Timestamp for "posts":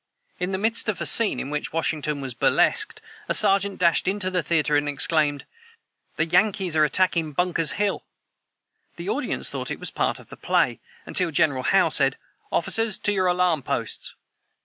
13.61-14.15